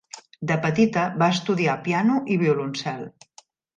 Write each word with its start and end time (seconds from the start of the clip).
De 0.51 0.55
petita 0.61 1.03
va 1.23 1.27
estudiar 1.35 1.77
piano 1.89 2.17
i 2.37 2.39
violoncel. 2.45 3.05